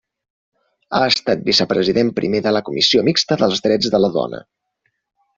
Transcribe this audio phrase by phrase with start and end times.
[0.99, 4.41] Ha estat vicepresident primer de la Comissió Mixta dels Drets de la Dona.